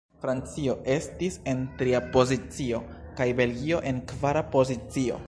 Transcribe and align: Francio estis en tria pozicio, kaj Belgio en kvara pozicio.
Francio 0.21 0.73
estis 0.93 1.35
en 1.53 1.61
tria 1.81 2.01
pozicio, 2.17 2.79
kaj 3.21 3.29
Belgio 3.43 3.83
en 3.93 4.01
kvara 4.15 4.49
pozicio. 4.57 5.19